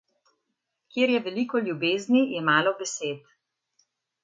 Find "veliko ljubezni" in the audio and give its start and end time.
1.27-2.23